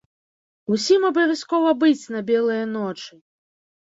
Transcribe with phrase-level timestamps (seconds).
[0.75, 3.13] Усім абавязкова быць на белыя ночы!